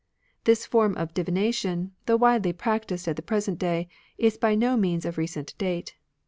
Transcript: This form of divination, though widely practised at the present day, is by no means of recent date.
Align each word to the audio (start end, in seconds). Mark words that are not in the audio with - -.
This 0.45 0.65
form 0.65 0.97
of 0.97 1.13
divination, 1.13 1.91
though 2.07 2.15
widely 2.15 2.53
practised 2.53 3.07
at 3.07 3.17
the 3.17 3.21
present 3.21 3.59
day, 3.59 3.87
is 4.17 4.35
by 4.35 4.55
no 4.55 4.75
means 4.75 5.05
of 5.05 5.19
recent 5.19 5.55
date. 5.59 5.93